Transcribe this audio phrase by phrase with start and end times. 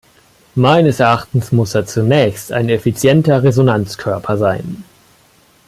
[0.55, 4.83] Meines Erachtens muss er zunächst ein effizienter Resonanzkörper sein.